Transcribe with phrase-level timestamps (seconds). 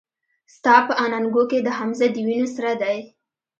[0.53, 2.97] ستا په اننګو کې د حمزه د وينو سره دي